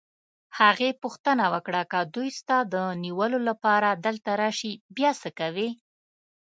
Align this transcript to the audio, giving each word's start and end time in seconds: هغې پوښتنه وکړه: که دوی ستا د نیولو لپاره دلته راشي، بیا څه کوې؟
هغې 0.59 0.89
پوښتنه 1.01 1.45
وکړه: 1.53 1.81
که 1.91 1.99
دوی 2.13 2.29
ستا 2.39 2.57
د 2.73 2.75
نیولو 3.03 3.39
لپاره 3.49 3.89
دلته 4.05 4.31
راشي، 4.41 4.73
بیا 4.97 5.11
څه 5.21 5.29
کوې؟ 5.39 5.69